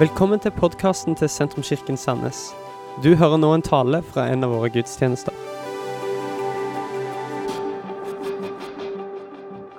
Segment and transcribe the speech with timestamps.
[0.00, 2.38] Velkommen til podkasten til Sentrumskirken Sandnes.
[3.04, 5.34] Du hører nå en tale fra en av våre gudstjenester.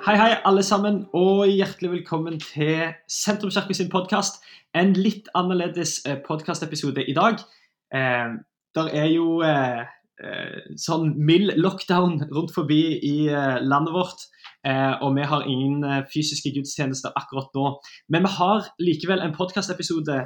[0.05, 4.38] Hei, hei, alle sammen, og hjertelig velkommen til Sentrumskirken sin podkast.
[4.78, 5.96] En litt annerledes
[6.28, 7.42] podkastepisode i dag.
[7.90, 8.38] Eh,
[8.78, 9.81] der er jo eh,
[10.22, 14.29] eh, sånn mild lockdown rundt forbi i eh, landet vårt.
[14.67, 17.67] Eh, og vi har ingen eh, fysiske gudstjenester akkurat nå.
[18.09, 20.17] Men vi har likevel en podkastepisode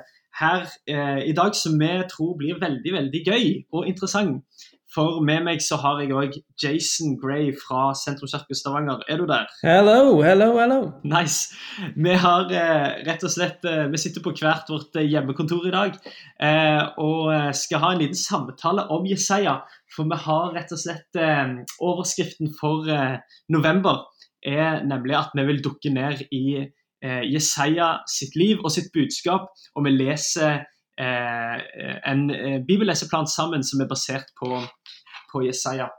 [0.41, 4.43] her eh, i dag som vi tror blir veldig, veldig gøy og interessant.
[4.95, 9.02] For med meg så har jeg òg Jason Gray fra Sentrumskirken Stavanger.
[9.12, 9.49] Er du der?
[9.66, 10.77] Hello, hello, hello.
[11.04, 11.52] Nice.
[11.95, 15.98] Vi har eh, rett og slett eh, Vi sitter på hvert vårt hjemmekontor i dag
[16.40, 19.59] eh, og skal ha en liten samtale om Jesaja.
[19.95, 21.20] For vi har rett og slett
[21.79, 22.88] Overskriften for
[23.52, 24.02] november
[24.45, 29.51] er nemlig at vi vil dukke ned i eh, Jesaja sitt liv og sitt budskap,
[29.76, 30.63] og vi leser
[31.01, 31.57] eh,
[32.12, 34.62] en eh, bibelleseplan sammen som er basert på,
[35.32, 35.90] på Jesaja.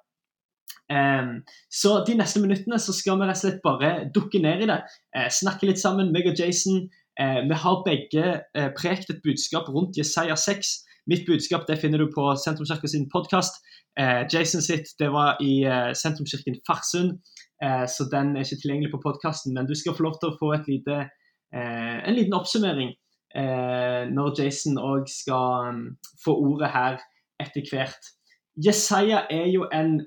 [0.87, 4.69] Um, så de neste minuttene så skal vi rett og slett bare dukke ned i
[4.71, 4.79] det.
[5.17, 6.87] Eh, snakke litt sammen, meg og Jason.
[7.19, 10.71] Eh, vi har begge eh, prekt et budskap rundt Jesaja 6.
[11.11, 13.63] Mitt budskap det finner du på Sentrumskirken sin podkast.
[14.29, 15.63] Jason sitt det var i
[15.97, 17.15] Sentrumskirken Farsund.
[17.63, 20.39] Eh, så den er ikke tilgjengelig på podkasten, men du skal få lov til å
[20.41, 20.97] få lite,
[21.55, 22.93] eh, en liten oppsummering
[23.37, 25.81] eh, når Jason òg skal um,
[26.25, 27.01] få ordet her
[27.41, 28.13] etter hvert.
[28.57, 29.99] Jesaja er jo en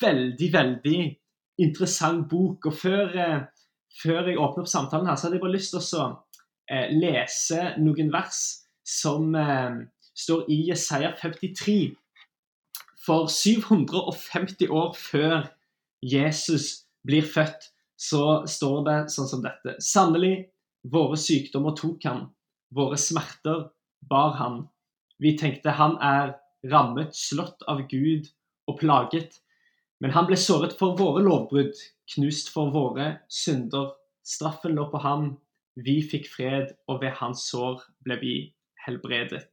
[0.00, 1.00] veldig, veldig
[1.60, 2.66] interessant bok.
[2.66, 3.12] Og før,
[4.02, 6.08] før jeg åpner opp samtalen her, så hadde jeg bare lyst til å
[6.92, 8.42] lese noen vers
[8.84, 9.32] som
[10.12, 11.78] står i Jesaja 53.
[13.06, 15.48] For 750 år før
[16.04, 19.74] Jesus blir født, så står det sånn som dette.
[19.82, 20.48] Sannelig,
[20.86, 22.28] våre sykdommer tok han,
[22.74, 23.66] våre smerter
[24.10, 24.62] bar han.
[25.18, 26.36] Vi tenkte han er
[26.70, 28.30] rammet, slått av Gud
[28.70, 29.40] og plaget.
[29.98, 31.74] Men han ble såret for våre lovbrudd,
[32.14, 33.90] knust for våre synder.
[34.22, 35.32] Straffen lå på ham,
[35.74, 38.34] vi fikk fred, og ved hans sår ble vi
[38.86, 39.48] helbredet.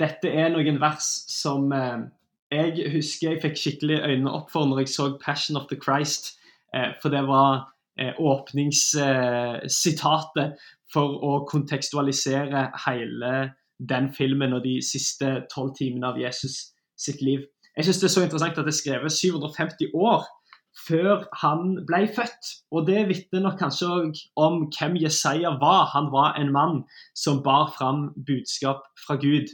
[0.00, 2.04] Dette er noen vers som eh,
[2.50, 6.38] jeg husker jeg fikk skikkelig øynene opp for når jeg så Passion of the Christ.
[6.74, 10.52] Eh, for det var eh, åpningssitatet
[10.92, 13.50] for å kontekstualisere hele
[13.88, 16.54] den filmen og de siste tolv timene av Jesus
[16.98, 17.40] sitt liv.
[17.76, 20.20] Jeg synes det er så interessant at det er skrevet 750 år
[20.86, 22.50] før han ble født.
[22.74, 25.90] Og det vitner nok kanskje òg om hvem Jesaja var.
[25.94, 26.82] Han var en mann
[27.14, 29.50] som bar fram budskap fra Gud.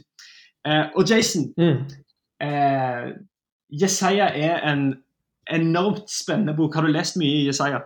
[0.67, 1.85] Eh, og Jason, Mm.
[2.43, 3.11] Eh,
[3.69, 4.89] Jesaja er en
[5.51, 6.75] enormt spennende bok.
[6.75, 7.83] Har du lest mye i Jesaja?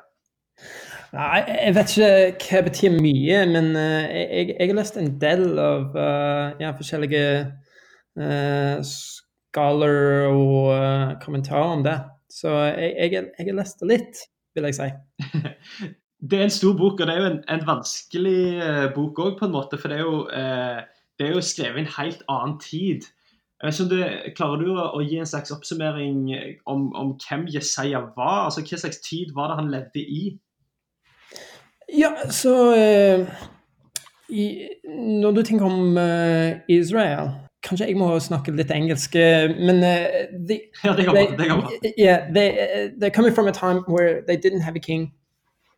[1.12, 2.10] Nei, jeg vet ikke
[2.48, 6.72] hva det betyr mye, men uh, jeg, jeg har lest en del av uh, ja,
[6.78, 7.24] forskjellige
[8.22, 11.98] uh, skaler og uh, kommentarer om det.
[12.32, 14.22] Så jeg, jeg, jeg har lest det litt,
[14.56, 14.92] vil jeg si.
[16.22, 18.42] Det er en stor bok, og det er jo en, en vanskelig
[18.94, 19.80] bok òg, på en måte.
[19.82, 20.20] For det er, jo,
[21.18, 23.08] det er jo skrevet i en helt annen tid.
[23.62, 26.24] Jeg vet ikke om det, Klarer du å, gi en slags oppsummering
[26.66, 28.48] om, om hvem Jesaja var?
[28.48, 30.24] Altså Hva slags tid var det han levde i?
[31.94, 33.28] Ja, så eh,
[34.30, 34.46] i,
[35.22, 40.32] Når du tenker om eh, Israel Kanskje jeg må snakke litt engelsk, eh, men eh,
[40.34, 40.58] de,
[40.88, 41.26] Ja, det går bra.
[41.38, 41.92] det går bra.
[41.98, 45.12] yeah, they uh, they're coming from a time where they didn't have a king,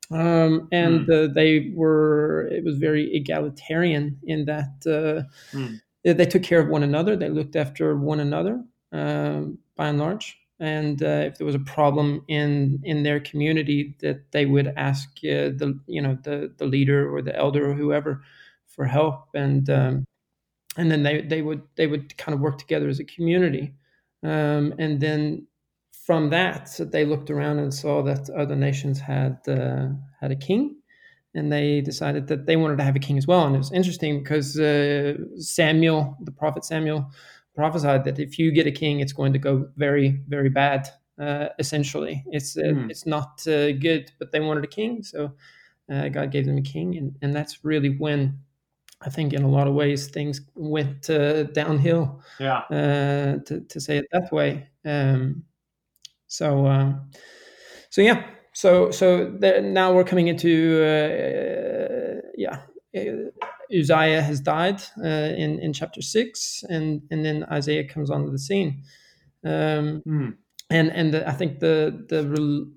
[0.09, 5.81] um, and uh, they were it was very egalitarian in that uh, Mm.
[6.03, 10.37] They took care of one another, they looked after one another um, by and large,
[10.59, 15.09] and uh, if there was a problem in in their community, that they would ask
[15.23, 18.21] uh, the you know the the leader or the elder or whoever
[18.67, 20.05] for help, and um,
[20.77, 23.73] and then they they would they would kind of work together as a community,
[24.23, 25.47] um, and then
[26.05, 29.87] from that they looked around and saw that other nations had uh,
[30.19, 30.75] had a king,
[31.35, 33.45] and they decided that they wanted to have a king as well.
[33.45, 37.09] And it was interesting because uh, Samuel, the prophet Samuel,
[37.55, 40.89] prophesied that if you get a king, it's going to go very very bad.
[41.19, 42.89] Uh, essentially, it's uh, Hmm.
[42.89, 45.31] it's not uh, good, but they wanted a king, so
[45.91, 48.39] uh, God gave them a king, and, and that's really when
[49.05, 52.59] I think in a lot of ways things went uh, downhill Yeah.
[52.71, 54.69] uh, to, to say it that way.
[54.85, 55.43] Um,
[56.27, 57.11] so, um,
[57.89, 58.23] so yeah.
[58.53, 62.59] So, so there, now we're coming into uh, yeah.
[62.95, 63.31] uh,
[63.71, 68.39] Uzziah has died uh, in in chapter six, and and then Isaiah comes onto the
[68.39, 68.83] scene.
[69.45, 70.37] Um, Mm.
[70.69, 72.21] and and the, I think the the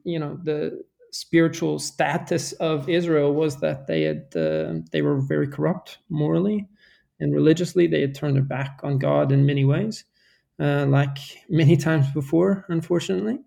[0.04, 0.82] you know the
[1.12, 6.66] spiritual status of Israel was that they had uh, they were very corrupt morally
[7.20, 7.86] and religiously.
[7.86, 10.04] They had turned their back on God in many ways,
[10.60, 11.18] uh, like
[11.48, 12.64] many times before.
[12.68, 13.38] Unfortunately,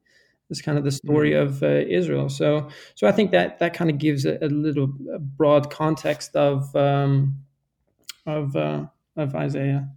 [0.49, 1.41] it's kind of the story mm.
[1.41, 2.29] of uh, Israel.
[2.29, 6.35] So, so I think that that kind of gives a, a little a broad context
[6.35, 7.35] of um,
[8.25, 8.85] of uh,
[9.15, 9.87] of Isaiah.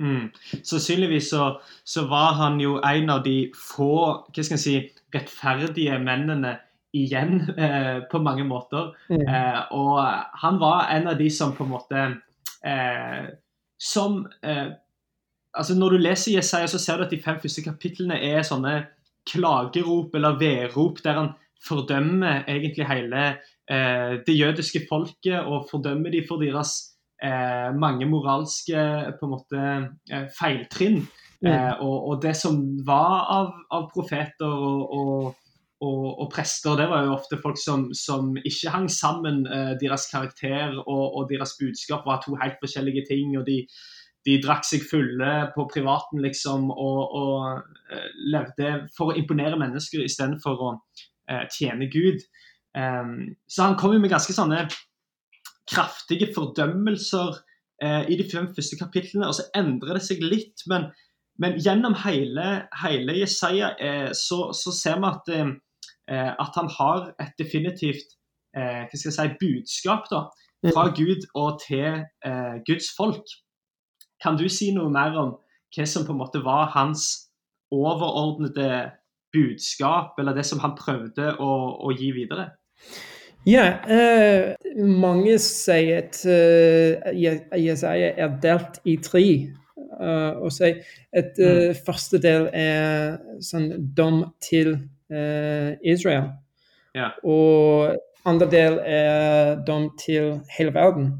[0.00, 0.30] Mm.
[0.62, 3.94] Sannsynligvis så, så, var han jo en av de få
[4.30, 4.74] hva skal jeg si,
[5.14, 6.54] rettferdige mennene
[6.94, 8.92] igjen eh, på mange måter.
[9.10, 9.24] Mm.
[9.26, 9.98] Eh, og
[10.42, 12.04] han var en av de som på en måte
[12.64, 13.34] eh,
[13.78, 14.70] Som eh,
[15.54, 18.80] altså Når du leser Jesaja, så ser du at de fem første kapitlene er sånne
[19.28, 21.32] klagerop eller vedrop der han
[21.64, 23.24] fordømmer egentlig hele
[23.70, 26.74] eh, det jødiske folket og fordømmer de for deres
[27.22, 28.78] eh, mange moralske
[29.18, 29.64] på en måte
[30.38, 31.02] feiltrinn.
[31.38, 31.50] Mm.
[31.84, 35.36] Og, og, det som var av, av profeter og, og
[35.78, 39.44] og, prester det var jo ofte folk som, som ikke hang sammen.
[39.46, 43.36] Eh, deres karakter og, og, deres budskap var to helt forskjellige ting.
[43.38, 43.60] og de,
[44.28, 50.04] de drakk seg fulle på privaten liksom, og, og eh, levde for å imponere mennesker
[50.04, 50.72] istedenfor å
[51.30, 52.24] eh, tjene Gud.
[52.76, 54.66] Um, så han kom jo med ganske sånne
[55.68, 57.38] kraftige fordømmelser
[57.84, 60.64] eh, i de fem første kapitlene, og så endrer det seg litt.
[60.70, 60.90] Men,
[61.40, 62.50] men gjennom hele,
[62.82, 65.34] hele Jesaja eh, så, så, ser vi at
[66.08, 68.14] at han har et definitivt
[68.56, 70.22] hva skal jeg si, budskap da,
[70.70, 70.86] fra.
[70.96, 71.98] Gud og til
[72.64, 73.34] Guds folk.
[74.22, 75.34] Kan du si noe mer om
[75.74, 77.30] hva som på en måte var hans
[77.74, 78.90] overordnede
[79.34, 81.52] budskap, eller det som han prøvde å,
[81.84, 82.50] å gi videre?
[83.46, 84.54] Ja, uh,
[84.88, 89.24] mange sier at uh, Jesaja er delt i tre.
[89.98, 90.80] Uh, og sier
[91.16, 91.82] at uh, mm.
[91.86, 94.76] første del er sånn dom til
[95.10, 96.24] Eh, Israel.
[96.96, 97.10] Yeah.
[97.24, 101.12] Og andre del er dom til hele verden.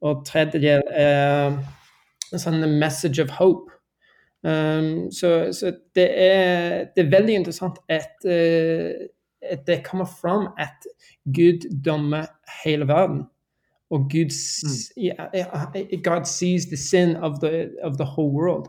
[0.00, 1.52] Og tredje del er
[2.40, 3.70] sånn message of hope.
[4.42, 9.06] Um, så, så det, er, det, er, veldig interessant at, uh,
[9.42, 10.88] at det kommer fram at
[11.30, 12.26] Gud dommer
[12.64, 13.26] hele verden.
[13.92, 16.02] Og Gud, mm.
[16.02, 18.68] God sees the sin of the, of the whole world.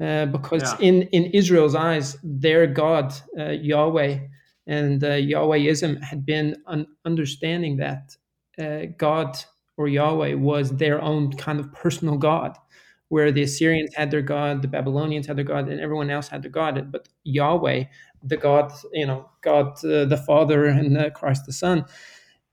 [0.00, 0.88] Uh, because yeah.
[0.88, 4.18] in in Israel's eyes, their God uh, Yahweh
[4.66, 8.16] and uh, Yahwehism had been an understanding that
[8.58, 9.36] uh, God
[9.76, 12.56] or Yahweh was their own kind of personal God,
[13.10, 16.42] where the Assyrians had their God, the Babylonians had their God, and everyone else had
[16.42, 16.90] their God.
[16.90, 17.84] But Yahweh,
[18.22, 21.84] the God, you know, God uh, the Father and Christ the Son,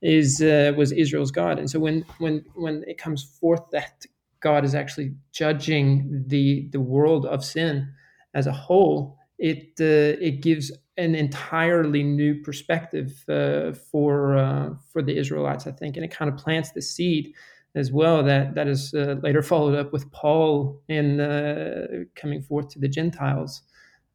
[0.01, 0.41] is
[0.75, 1.59] was Israel's God.
[1.59, 4.05] And so when when when it comes forth that
[4.39, 7.93] God is actually judging the the world of sin
[8.33, 15.01] as a whole, it uh, it gives an entirely new perspective uh, for uh, for
[15.01, 17.33] the Israelites, I think, and it kind of plants the seed
[17.77, 22.69] as well that that is uh, later followed up with Paul in uh, coming forth
[22.69, 23.61] to the Gentiles,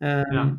[0.00, 0.50] um, yeah.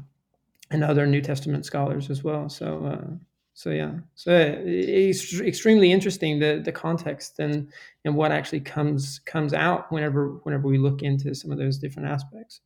[0.72, 2.50] and other New Testament scholars as well.
[2.50, 3.16] So uh,
[3.54, 4.32] so yeah so
[4.66, 7.72] it's extremely interesting the the context and
[8.04, 12.10] and what actually comes comes out whenever whenever we look into some of those different
[12.10, 12.62] aspects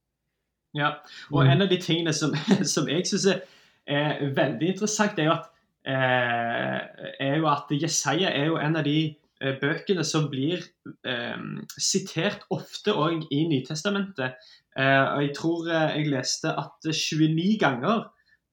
[0.74, 0.94] ja
[1.32, 1.52] og mm.
[1.52, 2.36] en av de tingene som,
[2.74, 3.42] som jeg syns er,
[3.88, 5.50] er, veldig interessant er at
[5.88, 6.80] eh,
[7.20, 9.16] er jo at Jesaja er jo en av de
[9.62, 10.64] bøkene som blir
[11.06, 11.42] eh,
[11.78, 14.38] sitert ofte òg i Nytestamentet.
[14.78, 18.06] Eh, og jeg tror eh, jeg leste at 29 ganger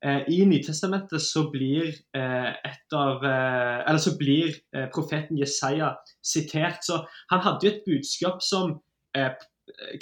[0.04, 4.52] Eh, I Nytestamentet så blir, eh, et av, eh, eller så blir
[4.92, 6.84] profeten Jesaja sitert.
[6.84, 8.80] Så han hadde jo et budskap som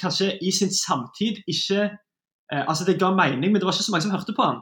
[0.00, 1.98] kanskje i sin samtid ikke
[2.52, 4.58] Altså, det ga mening, men det var ikke så mange som hørte på han.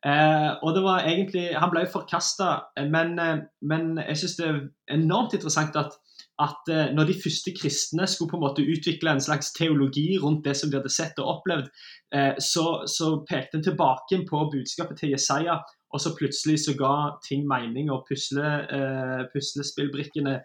[0.00, 2.46] Og det var egentlig, Han ble jo forkasta,
[2.88, 3.18] men,
[3.60, 4.60] men jeg syns det er
[4.96, 5.98] enormt interessant at
[6.40, 10.44] at eh, når de første kristne skulle på en måte utvikle en slags teologi rundt
[10.44, 11.68] det som de hadde sett og opplevd,
[12.14, 16.94] eh, så, så pekte en tilbake på budskapet til Jesaja, og så plutselig så ga
[17.26, 20.38] ting mening, og pusle, eh, puslespillbrikkene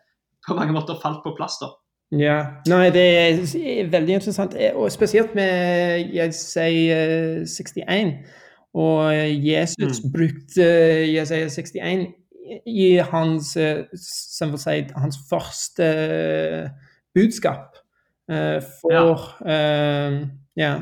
[0.48, 1.60] på mange måter falt på plass.
[1.62, 1.72] da.
[2.16, 8.20] Ja, nei, det er veldig interessant, og spesielt med Jesaja 61.
[8.76, 10.12] Og Jesus mm.
[10.12, 10.66] brukte
[11.08, 12.10] Jesaja 61
[12.68, 16.68] i hans, eh, si, hans første eh,
[17.16, 17.80] budskap
[18.28, 19.24] for
[20.56, 20.74] ja.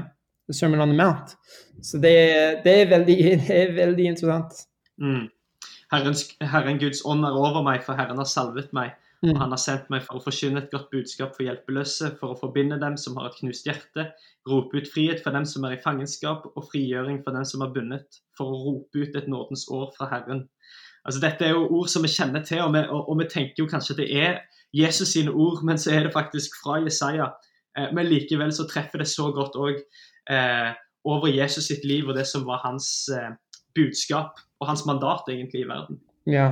[0.47, 1.35] The Sermon on the Mount.
[1.81, 2.15] Så det,
[2.63, 4.53] det, er, veldig, det er, veldig, interessant.
[4.97, 5.27] Mm.
[5.91, 8.95] Herren, Herren, Guds ånd er over meg, for Herren har salvet meg.
[9.23, 9.31] Mm.
[9.31, 12.39] Og han har sendt meg for å forkynne et godt budskap for hjelpeløse, for å
[12.39, 14.09] forbinde dem som har et knust hjerte,
[14.49, 17.71] rope ut frihet for dem som er i fangenskap, og frigjøring for dem som er
[17.75, 20.47] bundet, for å rope ut et nådens år fra Herren
[21.03, 23.59] Altså, dette er jo ord som vi kjenner til, og vi, og, og vi tenker
[23.59, 24.37] jo kanskje at det er
[24.73, 27.27] Jesus sine ord, men så er det faktisk fra Jesaja.
[27.77, 29.81] Eh, men likevel så treffer det så godt òg
[30.31, 30.69] eh,
[31.03, 33.33] over Jesus sitt liv og det som var hans eh,
[33.75, 35.99] budskap og hans mandat egentlig i verden.
[36.29, 36.47] Ja,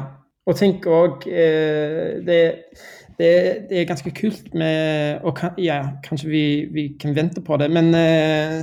[0.51, 2.39] og tenk òg eh, det,
[3.17, 3.31] det,
[3.70, 7.72] det, er ganske kult med og kan, Ja, kanskje vi, vi, kan vente på det,
[7.72, 8.60] men eh,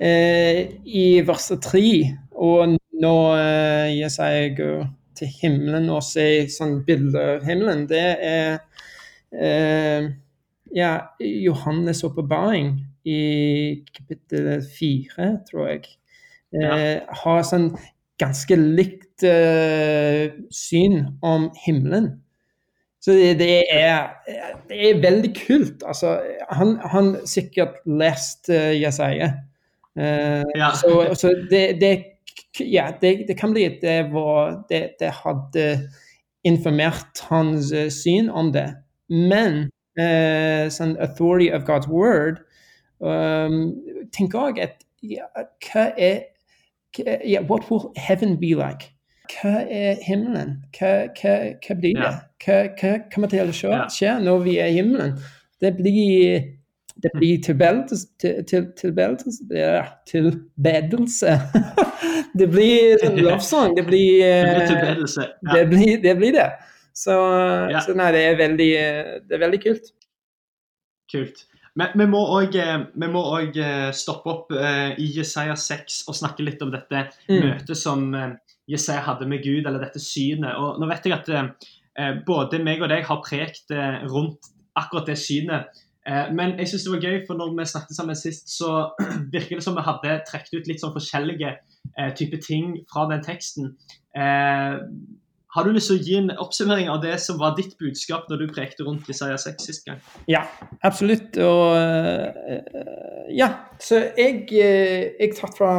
[0.00, 7.36] eh i verset tre og når eh, Jesaja går til himmelen og ser sånn bilder
[7.36, 8.58] av himmelen, det er
[9.32, 10.10] eh,
[10.76, 12.74] ja, Johannes' åpenbaring
[13.04, 13.20] i
[13.96, 15.88] kapittel fire, tror jeg,
[16.50, 16.74] ja.
[16.74, 17.70] Eh, har sånn
[18.20, 22.12] ganske likt uh, syn om himmelen.
[23.00, 24.10] Så det, det, er,
[24.68, 25.84] det er veldig kult.
[25.88, 26.18] Altså,
[26.52, 29.32] han har sikkert lest uh, Jesaja.
[29.96, 30.70] Uh, ja.
[30.76, 31.94] Så, så det, det,
[32.60, 35.66] ja, det, kan bli at det, var, det, hadde
[36.44, 37.72] informert hans
[38.02, 38.68] syn om det.
[39.08, 42.44] Men uh, sånn authority of God's word
[43.00, 43.72] um,
[44.12, 45.26] tenker jeg at ja,
[45.64, 46.28] hva er
[46.98, 48.92] yeah, What will heaven be like?
[49.30, 50.56] Hva er himmelen?
[50.74, 52.14] Hva, hva, hva blir det?
[52.44, 55.14] Hva, hva kommer til å skje, når vi er i himmelen?
[55.60, 56.48] Det blir
[57.02, 61.36] det blir tilbedelse til, til, tilbedelse, ja, tilbedelse.
[62.38, 63.76] det blir en lovsang.
[63.76, 65.28] Det blir, det blir tilbedelse.
[65.46, 65.54] Ja.
[65.54, 66.48] Det, blir, det, blir det.
[66.94, 67.16] Så,
[67.70, 67.80] ja.
[67.86, 68.70] så, nei, det er veldig,
[69.28, 69.92] det er veldig kult.
[71.12, 71.46] Kult.
[71.78, 72.86] Men vi må òg eh,
[73.62, 77.36] eh, stoppe opp uh, i Jesaja 6 og snakke litt om dette mm.
[77.44, 78.08] møtet som
[78.70, 80.54] Jesaja hadde med Gud, eller dette synet.
[80.58, 81.30] Og nå vet jeg at
[82.24, 83.72] både meg og deg har prekt
[84.08, 84.46] rundt
[84.78, 85.80] akkurat det synet.
[86.06, 88.92] men jeg synes det var gøy, for når vi snakket sammen sist, så
[89.34, 91.50] virker det som vi hadde trukket ut litt sånn forskjellige
[92.16, 93.74] typer ting fra den teksten.
[95.54, 98.44] Har du lyst til å gi en oppsummering av det som var ditt budskap når
[98.44, 99.98] du prekte rundt Jesaja 6 sist gang?
[100.30, 100.44] Ja,
[100.86, 101.34] absolutt.
[101.42, 103.48] Og uh, ja,
[103.82, 105.72] så jeg, uh, jeg tatt fra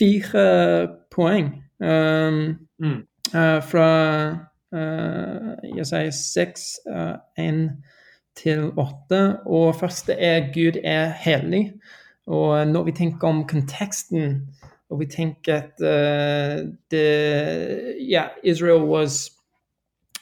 [0.00, 0.46] fire
[1.14, 2.40] poeng um,
[2.82, 2.98] mm.
[3.30, 3.90] uh, fra
[4.74, 6.62] Jesaja 6,
[7.38, 7.60] 1
[8.34, 9.20] til 8.
[9.46, 11.68] Og første er Gud er hellig.
[12.26, 14.40] Og når vi tenker om konteksten
[14.88, 19.30] we think that uh, the yeah Israel was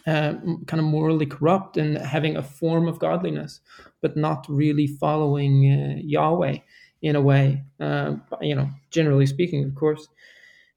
[0.07, 0.35] uh,
[0.67, 3.61] kind of morally corrupt and having a form of godliness,
[4.01, 6.57] but not really following uh, Yahweh
[7.03, 7.63] in a way.
[7.81, 10.09] Uh, you know, generally speaking, of course.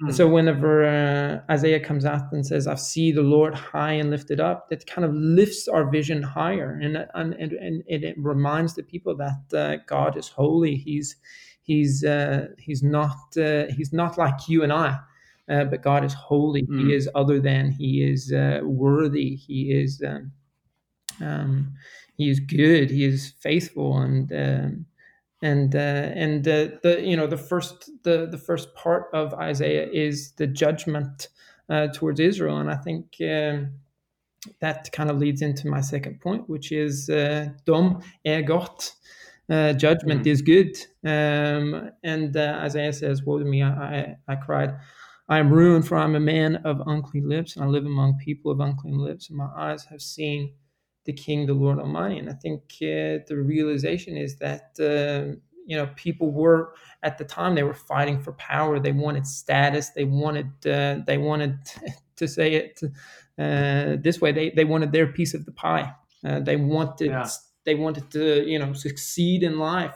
[0.03, 0.13] Mm.
[0.13, 4.39] So whenever uh, Isaiah comes out and says, "I see the Lord high and lifted
[4.39, 8.83] up," that kind of lifts our vision higher, and and and, and it reminds the
[8.83, 10.75] people that uh, God is holy.
[10.75, 11.15] He's
[11.65, 14.99] He's uh, he's not uh, he's not like you and I,
[15.49, 16.63] uh, but God is holy.
[16.63, 16.85] Mm.
[16.85, 17.71] He is other than.
[17.71, 19.35] He is uh, worthy.
[19.35, 20.31] He is um,
[21.19, 21.73] um,
[22.17, 22.89] he is good.
[22.91, 24.31] He is faithful and.
[24.31, 24.85] Um,
[25.41, 30.31] and uh, and the you know the first the the first part of Isaiah is
[30.37, 31.27] the judgment
[31.69, 33.71] uh, towards Israel, and I think um,
[34.61, 38.93] that kind of leads into my second point, which is uh, dom er gott.
[39.49, 40.29] Uh, judgment mm-hmm.
[40.29, 40.75] is good.
[41.05, 44.75] Um, and uh, Isaiah says, Woe to me, I, I, I, cried.
[45.29, 48.17] I am ruined, for I am a man of unclean lips, and I live among
[48.17, 50.53] people of unclean lips, and my eyes have seen
[51.05, 52.17] the King, the Lord Almighty.
[52.17, 55.35] And I think uh, the realization is that, uh,
[55.67, 56.73] you know, people were,
[57.03, 58.79] at the time, they were fighting for power.
[58.79, 59.89] They wanted status.
[59.89, 61.59] They wanted, uh, they wanted
[62.15, 62.81] to say it
[63.37, 65.93] uh, this way, they, they wanted their piece of the pie.
[66.23, 67.27] they wanted yeah
[67.65, 69.95] they wanted to you know succeed in life.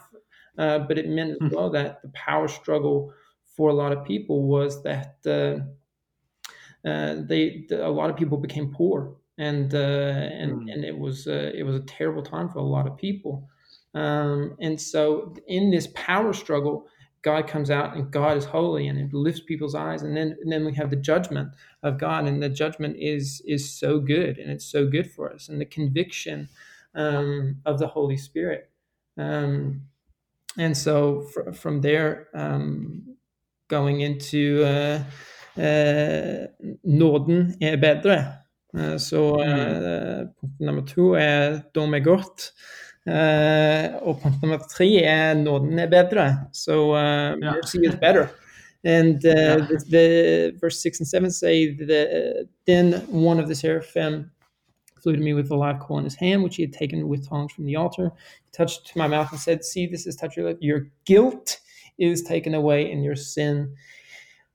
[0.57, 1.55] Uh, but it meant as hmm.
[1.55, 3.13] well that the power struggle
[3.55, 8.37] for a lot of people was that uh, uh, they the, a lot of people
[8.37, 9.15] became poor.
[9.37, 10.73] And uh, and mm.
[10.73, 13.47] and it was uh, it was a terrible time for a lot of people.
[13.93, 16.87] Um, and so in this power struggle
[17.21, 20.03] God comes out and God is holy and it lifts people's eyes.
[20.03, 21.49] And then and then we have the judgment
[21.83, 25.49] of God and the judgment is is so good and it's so good for us.
[25.49, 26.47] And the conviction
[26.95, 28.69] um, of the Holy Spirit.
[29.17, 29.81] Um,
[30.57, 33.15] and so fr- from there, um,
[33.67, 34.99] going into uh,
[35.57, 36.47] uh,
[36.83, 38.33] Nåden er bedre.
[38.77, 42.51] Uh, så uh, punkt nummer to er Dom er godt.
[43.05, 46.37] Uh, og punkt nummer tre er Nåden er bedre.
[46.53, 48.27] So uh, mercy is better.
[48.83, 54.31] And uh, the, the, verse 6 and 7 say, that, Then one of the seraphim
[55.01, 57.27] flew to me with a live coal in his hand, which he had taken with
[57.27, 58.11] tongs from the altar.
[58.45, 60.57] He touched to my mouth and said, See, this is touch your lip.
[60.61, 61.59] Your guilt
[61.97, 63.75] is taken away and your sin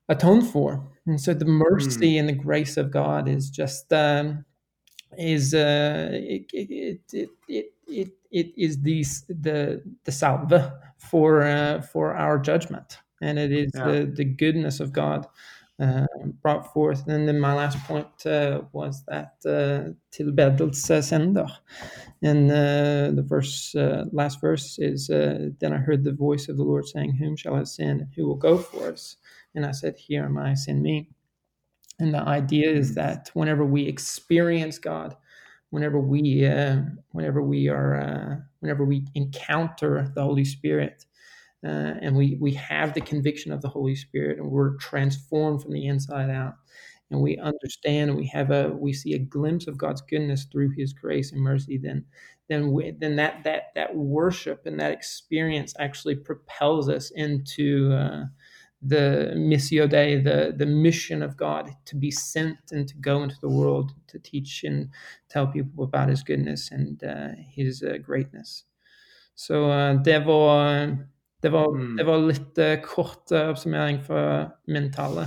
[0.08, 0.86] atoned for.
[1.06, 4.44] And so the mercy and the grace of God is just um,
[5.18, 10.52] is uh, it, it, it, it, it, it is the the the salve
[10.98, 13.92] for uh, for our judgment, and it is Yeah.
[13.92, 15.26] the, the goodness of God
[16.43, 17.07] brought forth.
[17.09, 21.50] And then my last point uh, was that uh, tilbedelsesender,
[22.23, 26.57] and uh, the verse uh, last verse is uh, then I heard the voice of
[26.57, 28.00] the Lord saying, "Whom shall I send?
[28.02, 29.16] And who will go for us?"
[29.54, 31.09] And I said, "Here am I, send me."
[31.99, 35.16] And the idea is that whenever we experience God,
[35.71, 41.04] whenever we uh, whenever we are uh, whenever we encounter the Holy Spirit,
[41.64, 45.73] uh, and we we have the conviction of the Holy Spirit, and we're transformed from
[45.73, 46.54] the inside out,
[47.11, 50.71] and we understand, and we have a we see a glimpse of God's goodness through
[50.76, 52.04] His grace and mercy, then
[52.49, 58.25] then we, then that that that worship and that experience actually propels us into uh,
[58.83, 63.37] the missio dei, the the mission of God to be sent and to go into
[63.40, 64.90] the world to teach and
[65.30, 68.64] tell people about His goodness and uh, His uh, greatness.
[69.35, 71.09] So, uh, var
[71.44, 71.96] det var, Mm.
[71.96, 75.26] det var litt uh, kort uh, oppsummering for min tale.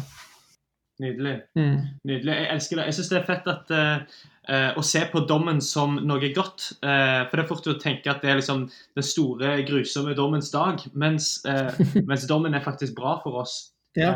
[0.98, 1.36] Nydelig.
[1.54, 1.76] Mm.
[2.10, 2.34] Nydelig.
[2.34, 2.86] Jeg elsker det.
[2.88, 6.64] Jeg syns det er fett at uh, å se på dommen som noe godt.
[6.80, 8.64] for det er fort å tenke at det er liksom
[8.96, 10.80] den store, grusomme dommens dag.
[10.96, 11.44] Mens,
[12.10, 13.74] mens dommen er faktisk bra for oss.
[14.00, 14.14] Ja.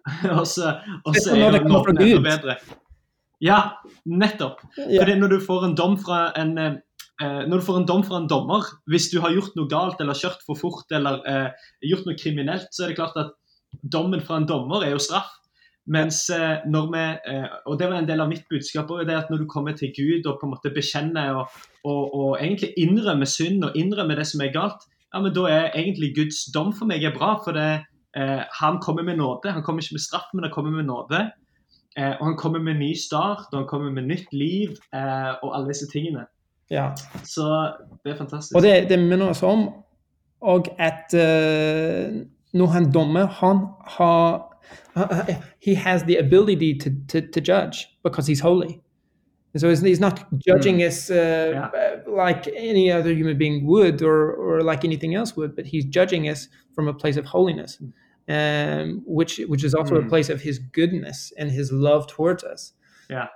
[0.40, 1.84] Og så er det enda
[2.24, 2.56] bedre.
[3.44, 3.60] Ja,
[4.08, 4.64] nettopp.
[4.80, 5.02] Ja.
[5.02, 6.56] Fordi når du får en dom fra en
[7.22, 10.18] når du får en dom fra en dommer, hvis du har gjort noe galt eller
[10.18, 13.30] kjørt for fort eller eh, gjort noe kriminelt, så er det klart at
[13.80, 15.30] dommen fra en dommer er jo straff.
[15.88, 19.30] Mens eh, når vi, eh, og det var en del av mitt budskap også, at
[19.30, 21.56] når du kommer til Gud og på en måte bekjenner og,
[21.86, 25.70] og, og egentlig innrømmer synd og innrømmer det som er galt, ja, men da er
[25.78, 27.36] egentlig Guds dom for meg er bra.
[27.44, 27.86] For det,
[28.18, 29.54] eh, han kommer med nåde.
[29.54, 31.22] Han kommer ikke med straff, men han kommer med nåde.
[31.96, 35.54] Eh, og han kommer med ny start, og han kommer med nytt liv eh, og
[35.54, 36.26] alle disse tingene.
[36.70, 36.92] Ja.
[37.24, 37.72] Så
[38.04, 38.56] det er fantastisk.
[38.56, 39.68] Og det, det minner oss om
[40.40, 42.20] og at uh,
[42.52, 44.56] når han dommer, han har
[44.96, 48.80] uh, He has the ability to, to, to judge because he's holy.
[49.56, 51.70] So he's, not judging us uh, Yeah.
[52.06, 56.28] like any other human being would or, or like anything else would, but he's judging
[56.28, 57.78] us from a place of holiness,
[58.28, 60.08] um, which, which is also a Mm.
[60.08, 62.74] place of his goodness and his love towards us.
[63.08, 63.28] Yeah,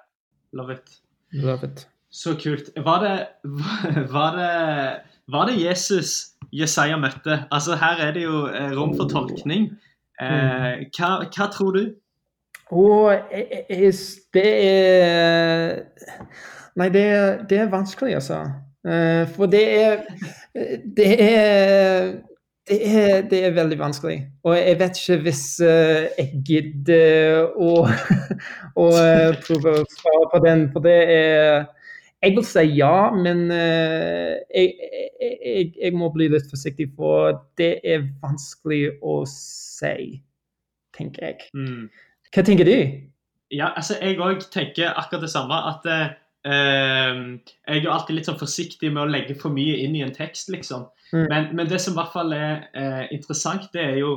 [0.52, 1.00] love it.
[1.32, 1.86] Love it.
[2.10, 2.70] Så kult.
[2.76, 3.16] Var det,
[4.14, 4.52] var det,
[5.28, 7.44] var det Jesus Jesaja møtte?
[7.50, 9.70] Altså Her er det jo eh, rom for tolkning.
[10.20, 11.84] Eh, hva, hva tror du?
[12.70, 13.14] Og
[14.34, 15.80] det er
[16.78, 17.04] Nei, det
[17.50, 18.44] det er vanskelig, altså.
[18.86, 20.02] Eh, For det er
[20.96, 22.12] Det er
[22.70, 24.20] det er, det er veldig vanskelig.
[24.44, 27.72] Og jeg vet ikke hvis eh, jeg gidder å,
[28.84, 28.86] å
[29.42, 31.64] prøve å svare på den, for det er
[32.20, 34.74] Jeg vil si ja, men eh, jeg,
[35.20, 40.20] jeg, jeg, må bli litt forsiktig, for det er vanskelig å si,
[40.96, 41.46] tenker jeg.
[41.56, 41.86] Mm.
[42.30, 42.76] Hva tenker du?
[43.50, 45.56] Ja, altså Jeg òg tenker akkurat det samme.
[45.72, 46.12] At eh,
[46.46, 47.22] eh,
[47.66, 50.14] jeg er jo alltid litt sånn forsiktig med å legge for mye inn i en
[50.14, 50.86] tekst, liksom.
[51.10, 51.24] Mm.
[51.24, 54.12] Men, men det som i hvert fall er eh, interessant, det er jo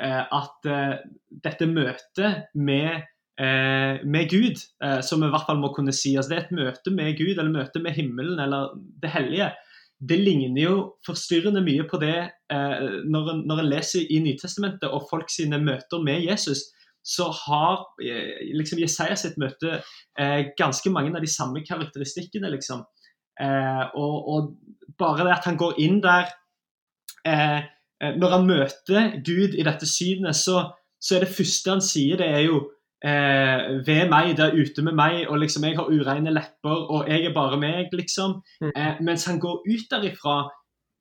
[0.00, 0.96] eh, at eh,
[1.44, 3.04] dette møtet med,
[3.40, 6.56] med Gud, eh, som vi i hvert fall må kunne si altså Det er et
[6.58, 9.48] møte med Gud, eller møte med himmelen, eller det hellige.
[10.02, 12.16] Det ligner jo forstyrrende mye på det
[12.52, 16.66] eh, når, en, når en leser i Nytestamentet og folk sine møter med Jesus
[17.02, 22.84] så har eh, liksom Jesaja sitt møte eh, ganske mange av de samme karakteristikkene, liksom.
[23.40, 26.28] Eh, og, og bare det at han går inn der
[27.26, 27.64] eh,
[28.02, 30.68] eh, Når han møter Gud i dette synet, så,
[31.00, 32.62] så er det første han sier, det er jo
[33.04, 37.24] eh, ved meg, der ute med meg, og liksom jeg har ureine lepper, og jeg
[37.24, 38.40] er bare meg, liksom.
[38.60, 38.72] Mm.
[38.76, 40.36] Eh, mens han går ut derifra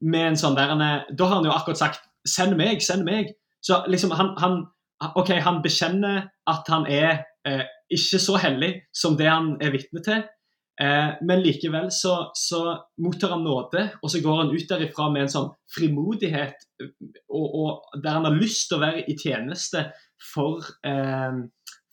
[0.01, 3.03] med en sånn der han er- Da har han jo akkurat sagt 'send meg, send
[3.05, 3.33] meg'.
[3.61, 4.65] Så liksom han, han
[5.15, 10.03] OK, han bekjenner at han er eh, ikke så hellig som det han er vitne
[10.03, 10.23] til.
[10.81, 15.21] Eh, men likevel så, så mottar han nåde, og så går han ut derifra med
[15.21, 16.55] en sånn frimodighet
[17.29, 19.83] og, og der han har lyst til å være i tjeneste
[20.33, 21.41] for, eh,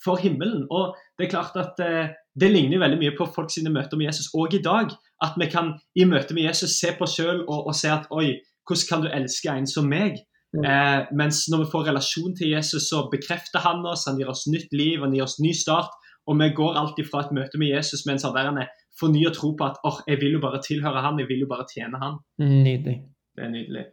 [0.04, 0.66] for himmelen.
[0.70, 4.10] Og det er klart at eh, det ligner veldig mye på folk sine møter med
[4.10, 4.94] Jesus òg i dag.
[5.24, 8.10] At vi kan i møte med Jesus se på oss sjøl og, og se at
[8.14, 10.20] oi, hvordan kan du elske en som meg?
[10.56, 10.64] Mm.
[10.64, 14.46] Eh, mens når vi får relasjon til Jesus, så bekrefter han oss, han gir oss
[14.48, 15.92] nytt liv, han gir oss ny start.
[16.28, 18.66] Og vi går alltid fra et møte med Jesus med en sånn
[18.98, 21.66] fornya tro på at oh, jeg vil jo bare tilhøre han, jeg vil jo bare
[21.70, 22.18] tjene han.
[22.42, 22.96] Nydelig.
[23.36, 23.84] Det er nydelig.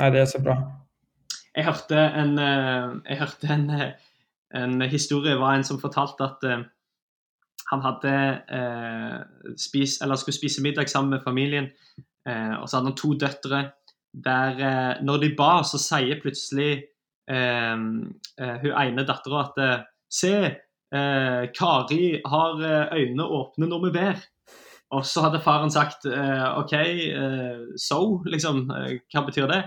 [0.00, 0.56] Nei, det er så bra.
[1.56, 4.07] Jeg hørte en, eh, jeg hørte en, eh,
[4.54, 6.62] en historie var en som fortalte at eh,
[7.68, 8.12] han hadde
[8.48, 9.18] eh,
[9.60, 11.68] spis, eller skulle spise middag sammen med familien,
[12.28, 13.60] eh, og så hadde han to døtre.
[14.24, 16.70] Der eh, når de ba, så sier plutselig
[17.28, 17.76] eh,
[18.40, 20.32] eh, hun ene dattera at Se,
[20.88, 22.62] Kari har
[22.96, 24.22] øynene åpne når vi ber.
[24.96, 26.72] Og så hadde faren sagt OK,
[27.76, 28.62] so, liksom.
[29.12, 29.58] Hva betyr det?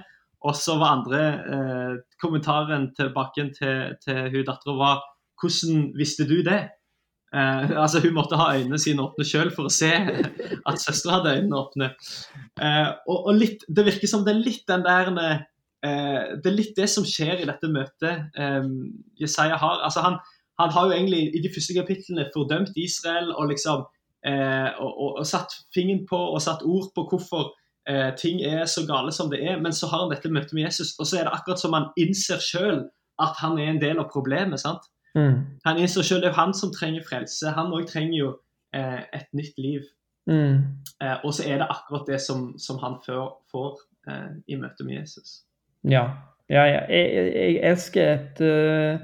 [0.42, 1.22] Og så var andre
[1.54, 5.02] eh, kommentaren tilbake til, til hun dattera var
[5.42, 6.60] Hvordan visste du det?
[7.36, 9.92] Eh, altså Hun måtte ha øynene sine åpne sjøl for å se
[10.70, 11.94] at søstera hadde øynene åpne.
[12.60, 16.58] Eh, og, og litt, Det virker som det er litt den der eh, Det er
[16.58, 18.68] litt det som skjer i dette møtet eh,
[19.22, 19.82] Jesaja har.
[19.88, 20.20] altså han,
[20.60, 23.88] han har jo egentlig i de første kapitlene fordømt Israel og liksom
[24.28, 27.54] eh, og, og, og, satt fingeren på og satt ord på hvorfor
[27.89, 29.60] eh, ting er så gale som det er.
[29.62, 31.91] Men så har han dette møtet med Jesus, og så er det akkurat som han
[31.98, 32.86] innser sjøl
[33.22, 34.60] at han er en del av problemet.
[34.60, 34.88] sant?
[35.15, 35.60] Mm.
[35.65, 37.52] Han innser selv, Det er jo han som trenger frelse.
[37.58, 38.30] Han òg trenger jo
[38.74, 39.82] eh, et nytt liv.
[40.28, 40.63] Mm.
[41.02, 44.86] Eh, og så er det akkurat det som, som han får, får eh, i møte
[44.86, 45.41] med Jesus.
[45.84, 46.06] Ja.
[46.50, 46.82] ja, ja.
[46.89, 49.00] Jeg, jeg, elsker at uh,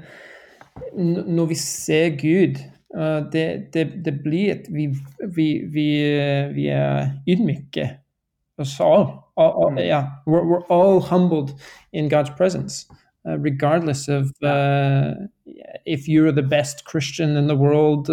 [1.26, 2.60] når vi ser Gud
[2.94, 4.86] uh, det, det, det, blir et vi,
[5.34, 5.88] vi, vi,
[6.54, 7.88] vi er ydmyke
[8.58, 9.32] us all.
[9.36, 9.86] all, all mm.
[9.86, 11.58] Yeah, we're, we're all humbled
[11.92, 12.86] in God's presence,
[13.26, 15.14] uh, regardless of uh,
[15.84, 18.10] if you're the best Christian in the world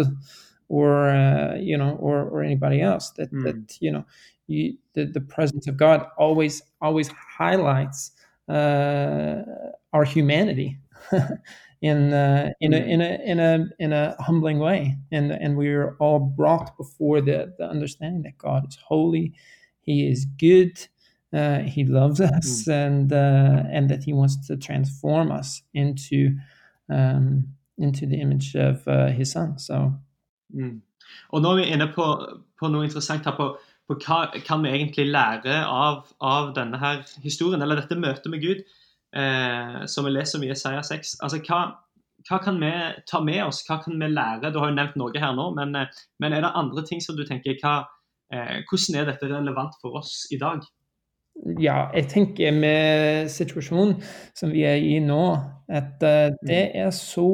[0.68, 3.10] or uh, you know or or anybody else.
[3.10, 3.44] That mm.
[3.44, 4.04] that you know,
[4.46, 8.12] you, the the presence of God always always highlights
[8.48, 9.42] uh,
[9.92, 10.78] our humanity.
[11.82, 12.88] in uh, in a mm.
[12.88, 17.20] in a in a in a humbling way, and and we are all brought before
[17.20, 19.34] the the understanding that God is holy,
[19.86, 20.88] he is good.
[21.32, 22.72] Uh, he loves us, mm.
[22.72, 26.36] and uh, and that he wants to transform us into
[26.88, 27.44] um,
[27.78, 29.58] into the image of uh, his son.
[29.58, 29.92] So.
[30.54, 30.82] Mm.
[31.34, 32.06] Og nå er vi inne på,
[32.58, 33.48] på noe interessant her på,
[33.88, 38.42] på, hva kan vi egentlig lære av, av denne her historien, eller dette møtet med
[38.44, 38.62] Gud,
[39.16, 41.16] eh, som vi leser om i Isaiah 6.
[41.26, 41.60] Altså, hva,
[42.28, 42.72] hva, kan vi
[43.10, 44.52] ta med oss, hva kan vi lære?
[44.52, 47.18] Du har jo nevnt noe her nå, men, eh, men er det andre ting som
[47.18, 47.78] du tenker hva,
[48.30, 50.64] hvordan er dette relevant for oss i dag?
[51.60, 53.98] Ja, jeg tenker med situasjonen
[54.36, 55.20] som vi er i nå,
[55.68, 56.78] at uh, det mm.
[56.80, 57.28] er så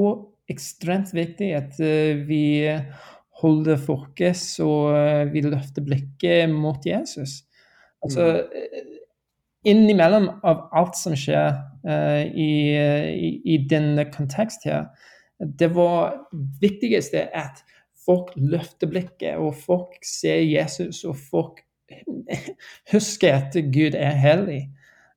[0.50, 2.66] ekstremt viktig at uh, vi
[3.42, 7.44] holder fokus og uh, vi løfter blikket mot Jesus.
[8.02, 8.90] Altså mm.
[9.70, 14.84] innimellom av alt som skjer i, i, i, denne kontekst her,
[15.58, 16.16] det var
[16.62, 17.62] viktigste at
[18.06, 21.60] folk løfter blikket, og folk ser Jesus, og folk
[22.92, 24.70] husker at Gud er hellig.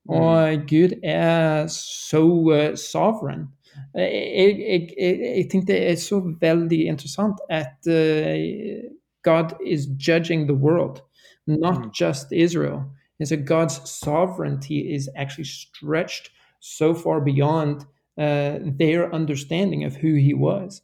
[0.10, 0.68] Og mm.
[0.70, 3.48] Gud er så uh, sovereign.
[3.96, 8.92] Jeg, jeg, jeg, jeg tenker det er så veldig interessant at uh,
[9.24, 11.02] God is judging the world,
[11.48, 11.92] not mm.
[12.02, 12.82] just Israel.
[13.20, 16.30] And so God's sovereignty is actually stretched
[16.62, 17.86] so far beyond
[18.18, 20.82] uh, their understanding of who he was.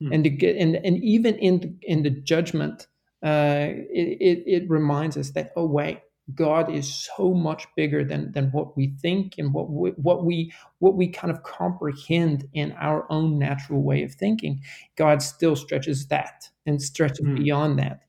[0.00, 0.12] Hmm.
[0.12, 2.86] And, to get, and and even in the, in the judgment,
[3.24, 6.00] uh, it, it, it reminds us that oh wait,
[6.34, 10.52] God is so much bigger than than what we think and what we, what we
[10.78, 14.60] what we kind of comprehend in our own natural way of thinking.
[14.96, 17.36] God still stretches that and stretches mm.
[17.36, 18.02] beyond that.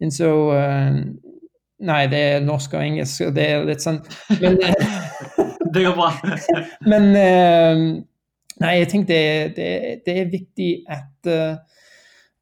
[0.00, 1.20] And so um,
[1.84, 3.98] Nei, det er norsk og engelsk, så det litt sånn
[4.40, 4.56] Men,
[5.74, 6.12] det går bra.
[6.86, 7.82] men um,
[8.62, 9.68] Nei, jeg tenker det, det,
[10.06, 11.56] det er viktig at uh,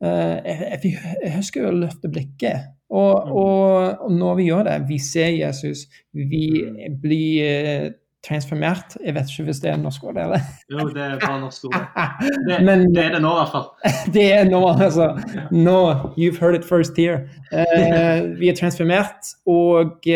[0.03, 2.69] jeg, jeg husker å løfte blikket.
[2.93, 3.33] Og, mm.
[3.33, 7.01] og, og, når vi gjør det, vi ser Jesus, vi mm.
[7.01, 7.87] blir uh,
[8.27, 8.97] transformert.
[9.05, 10.45] Jeg vet ikke hvis det er norsk ord, eller?
[10.71, 11.79] Jo, det er bare norsk ord.
[12.49, 13.67] Det, Men, det er det nå, i hvert fall.
[14.15, 15.09] Det er nå, altså.
[15.51, 15.79] Nå,
[16.19, 17.25] you've heard it first here.
[17.53, 20.07] Uh, vi er transformert, og,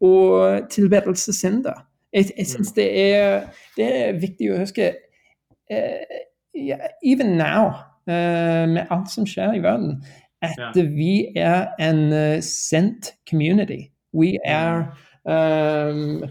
[0.00, 1.85] og tilbedelsessynder.
[2.16, 2.86] Jeg, jeg syns det,
[3.76, 4.86] det, er viktig å huske
[5.68, 6.20] uh,
[6.56, 7.74] yeah, Even now,
[8.08, 9.98] uh, med alt som skjer i verden,
[10.42, 10.88] at yeah.
[10.96, 13.90] vi er en uh, sent community.
[14.12, 16.24] We are um,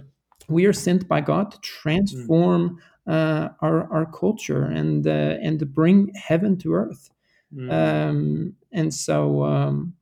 [0.50, 5.66] we are sent by God to transform uh, our our culture and uh, and to
[5.66, 7.10] bring heaven to earth.
[7.54, 7.72] Mm.
[7.72, 9.94] Um, and so um,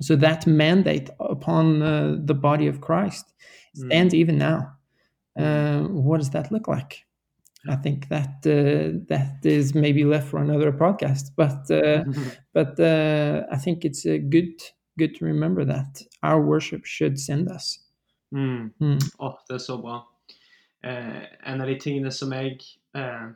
[0.00, 3.32] so that mandate upon uh, the body of Christ
[3.74, 4.18] stands mm.
[4.18, 4.76] even now.
[5.38, 7.04] Uh, what does that look like?
[7.68, 12.04] I think that uh, that is maybe left for another podcast, but uh,
[12.54, 14.62] but uh, I think it's good
[14.98, 17.78] good to remember that our worship should send us.
[18.34, 18.72] Mm.
[18.80, 19.00] Mm.
[19.18, 20.06] Oh, det er så bra.
[20.84, 22.60] Eh, en av de tingene som jeg
[22.96, 23.26] eh,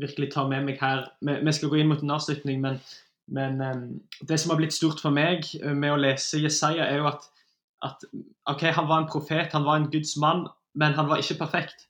[0.00, 1.08] virkelig tar med meg her.
[1.20, 2.78] Vi, vi skal gå inn mot en avslutning, men,
[3.26, 3.86] men um,
[4.28, 7.26] det som har blitt stort for meg med å lese Jesaja, er jo at,
[7.84, 8.06] at
[8.52, 11.88] OK, han var en profet, han var en Guds mann, men han var ikke perfekt.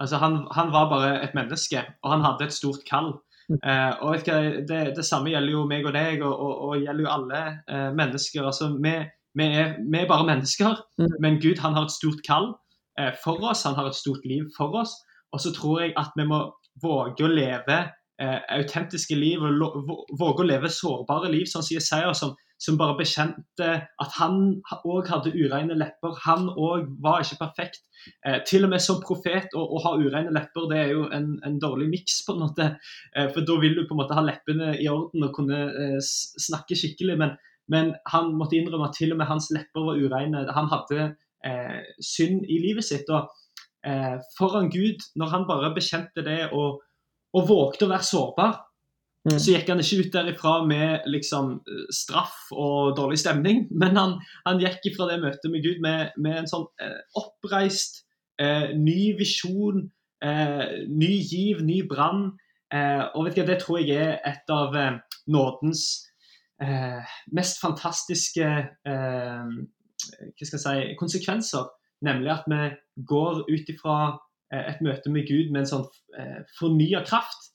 [0.00, 3.12] Altså, han, han, var bare et menneske, og han hadde et stort kall.
[3.52, 7.12] Eh, og det, det, samme gjelder jo meg og deg, og, og, og gjelder jo
[7.12, 8.46] alle eh, mennesker.
[8.46, 8.94] Altså, vi,
[9.38, 11.18] vi, er, vi, er, bare mennesker, mm.
[11.22, 12.54] men Gud han har et stort kall
[12.98, 13.66] eh, for oss.
[13.68, 14.96] Han har et stort liv for oss.
[15.34, 16.40] Og så tror jeg at vi må
[16.82, 17.80] våge å leve
[18.18, 23.68] autentiske liv, og våge å leve sårbare liv, sånn som Jesaja, som, som bare bekjente
[23.84, 24.38] at han
[24.88, 26.16] òg hadde ureine lepper.
[26.24, 27.82] Han òg var ikke perfekt.
[28.24, 31.58] Eh, til og med som profet å ha ureine lepper, det er jo en, en
[31.62, 32.70] dårlig miks, på en måte.
[33.14, 35.98] Eh, for da vil du på en måte ha leppene i orden og kunne eh,
[36.02, 37.18] snakke skikkelig.
[37.20, 37.36] Men,
[37.72, 40.46] men, han måtte innrømme at til og med hans lepper var ureine.
[40.56, 41.10] Han hadde
[41.44, 43.10] eh, synd i livet sitt.
[43.10, 43.28] og
[43.86, 46.82] eh, Foran Gud, når han bare bekjente det og,
[47.34, 48.54] og vågte å være sårbar,
[49.26, 49.40] Mm.
[49.42, 51.56] Så gikk han ikke ut derifra med liksom,
[51.90, 54.12] straff og dårlig stemning, men han,
[54.46, 58.04] han gikk ifra det møtet med Gud med, med en sånn eh, oppreist,
[58.38, 59.88] eh, ny visjon,
[60.22, 62.28] eh, ny giv, ny brann.
[62.70, 65.82] Eh, og vet du, Det tror jeg er et av eh, nådens
[66.62, 68.52] eh, mest fantastiske
[68.86, 71.66] hva skal jeg si, konsekvenser.
[72.06, 72.62] Nemlig at vi
[73.10, 73.96] går ut ifra
[74.54, 75.86] et møte med Gud med en sånn
[76.18, 77.46] eh, fornya kraft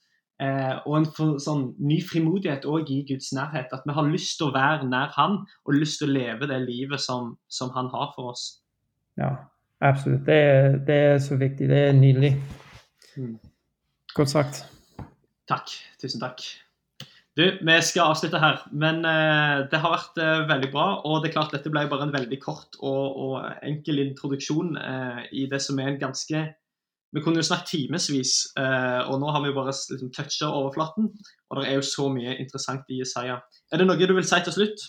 [0.41, 3.69] Eh, og en for, sånn ny frimodighet òg i Guds nærhet.
[3.75, 6.57] At vi har lyst til å være nær Han og lyst til å leve det
[6.63, 8.47] livet som, som Han har for oss.
[9.21, 9.35] Ja,
[9.85, 10.25] absolutt.
[10.25, 11.69] Det er, det er så viktig.
[11.69, 12.33] Det er nydelig.
[13.19, 13.37] Mm.
[14.17, 14.63] Godt sagt.
[15.51, 15.75] Takk.
[16.01, 16.41] Tusen takk.
[17.37, 20.87] Du, vi skal avslutte her, men uh, det har vært uh, veldig bra.
[21.05, 25.21] Og det er klart dette ble bare en veldig kort og, og enkel introduksjon uh,
[25.31, 26.41] i det som er en ganske
[27.11, 31.09] vi kunne jo snakket timevis, eh, og nå har vi jo bare liksom, toucha overflaten.
[31.51, 33.35] Og det er jo så mye interessant i Jesaja.
[33.71, 34.85] Er det noe du vil si til slutt?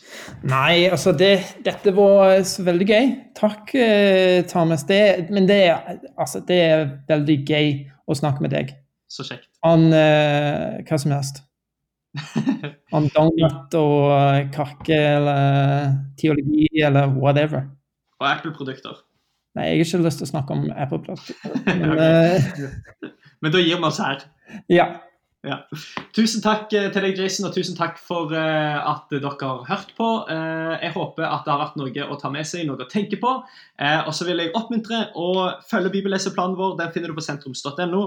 [0.47, 1.33] Nei, altså det,
[1.67, 2.37] dette var
[2.69, 3.11] veldig gøy.
[3.39, 4.87] Takk, eh, Thomas.
[4.87, 5.03] Det,
[5.35, 5.65] men det,
[6.15, 7.73] altså, det er veldig gøy
[8.07, 8.77] å snakke med deg.
[9.11, 9.51] Så kjekt.
[9.67, 11.43] Om uh, hva som helst.
[12.97, 17.67] Om donut og kake eller teologi eller whatever.
[18.23, 19.03] Og Apple-produkter.
[19.53, 21.37] Nei, jeg har ikke lyst til å snakke om Apple-plater.
[21.83, 24.21] Men, men da gir vi oss her.
[24.71, 24.85] Ja.
[25.43, 25.57] ja.
[26.15, 29.91] Tusen takk eh, til deg, Jason, og tusen takk for uh, at dere har hørt
[29.99, 30.09] på.
[30.31, 33.19] Uh, jeg håper at det har vært noe å ta med seg, noe å tenke
[33.21, 33.33] på.
[33.43, 35.29] og så vil jeg oppmuntre å
[35.69, 36.79] følge bibelleseplanen vår.
[36.79, 38.05] Den finner du på sentrums.no.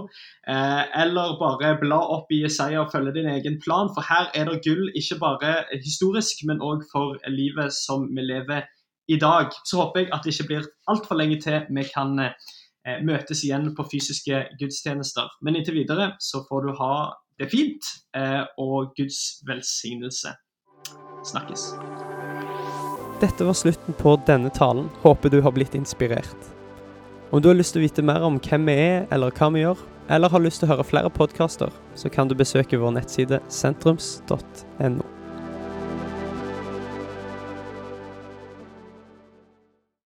[1.03, 4.63] eller bare bla opp i Jesaja og følge din egen plan, for her er det
[4.65, 8.75] gull, ikke bare historisk, men òg for livet som vi lever i
[9.13, 9.54] dag.
[9.65, 13.70] Så håper jeg at det ikke blir altfor lenge til vi kan eh, møtes igjen
[13.78, 15.30] på fysiske gudstjenester.
[15.41, 16.96] Men inntil videre så får du ha
[17.39, 17.88] det fint,
[18.18, 20.34] eh, og Guds velsignelse.
[21.26, 21.74] Snakkes.
[23.22, 24.89] Dette var slutten på denne talen.
[25.04, 26.52] Håper du har blitt inspirert.
[27.32, 29.63] Om du har lyst til å vite mer om hvem vi er, eller hva vi
[29.65, 33.41] gjør, eller har lyst til å høre flere podkaster, så kan du besøke vår nettside
[33.50, 35.14] sentrums.no.